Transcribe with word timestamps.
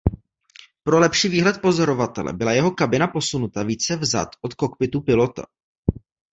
Pro 0.83 0.99
lepší 0.99 1.29
výhled 1.29 1.61
pozorovatele 1.61 2.33
byla 2.33 2.51
jeho 2.51 2.71
kabina 2.71 3.07
posunuta 3.07 3.63
více 3.63 3.95
vzad 3.95 4.29
od 4.41 4.53
kokpitu 4.55 5.01
pilota. 5.01 5.43